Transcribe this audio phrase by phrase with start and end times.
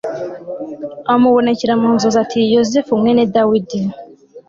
[1.13, 3.79] amubonekera mu nzozi ati Yosefu mwene Dawidi